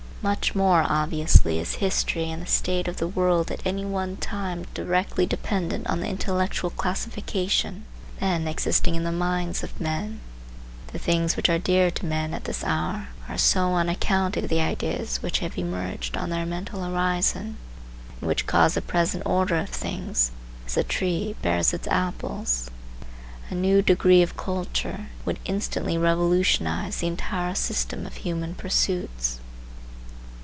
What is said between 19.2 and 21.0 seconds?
order of things, as a